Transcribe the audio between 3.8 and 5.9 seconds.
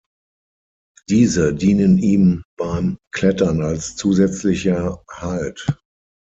zusätzlicher Halt.